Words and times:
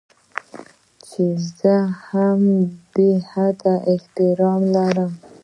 چې 1.07 1.25
زه 1.57 1.75
يې 1.83 1.91
هم 2.05 2.41
بې 2.93 3.11
حده 3.29 3.73
احترام 3.91 4.61
لرم. 4.75 5.11